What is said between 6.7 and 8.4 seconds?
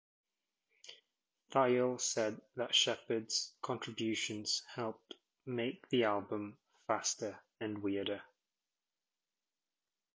"faster" and "weirder".